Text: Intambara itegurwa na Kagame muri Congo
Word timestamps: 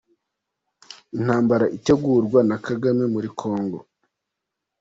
Intambara 1.17 1.65
itegurwa 1.77 2.39
na 2.49 2.57
Kagame 2.65 3.03
muri 3.13 3.29
Congo 3.41 3.79